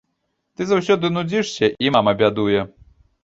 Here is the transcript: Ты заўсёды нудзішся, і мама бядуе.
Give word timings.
Ты 0.59 0.65
заўсёды 0.69 1.11
нудзішся, 1.17 1.69
і 1.87 1.91
мама 1.99 2.11
бядуе. 2.25 2.65